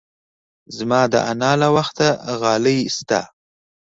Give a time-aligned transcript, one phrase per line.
[0.77, 2.07] زما د انا له وخته
[2.41, 3.21] غالۍ شته.